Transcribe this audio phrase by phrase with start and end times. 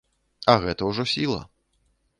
[0.53, 1.41] А гэта ўжо сіла.